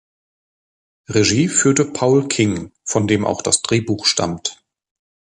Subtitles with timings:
[1.09, 4.59] Regie führte Paul King, von dem auch das Drehbuch stammt.